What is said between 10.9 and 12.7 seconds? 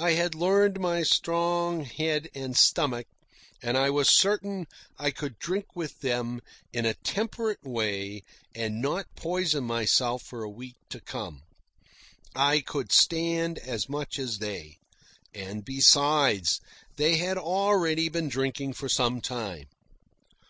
come. I